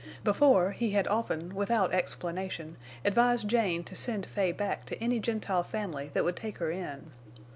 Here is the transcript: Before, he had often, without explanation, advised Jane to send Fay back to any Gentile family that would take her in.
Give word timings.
Before, 0.23 0.71
he 0.71 0.89
had 0.93 1.07
often, 1.07 1.53
without 1.53 1.93
explanation, 1.93 2.75
advised 3.05 3.47
Jane 3.47 3.83
to 3.83 3.93
send 3.93 4.25
Fay 4.25 4.51
back 4.51 4.87
to 4.87 4.97
any 4.99 5.19
Gentile 5.19 5.61
family 5.61 6.09
that 6.15 6.23
would 6.23 6.35
take 6.35 6.57
her 6.57 6.71
in. 6.71 7.11